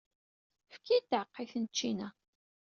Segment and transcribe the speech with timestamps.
[0.71, 2.07] Efk-iyi-d taɛeqqayt n ččina.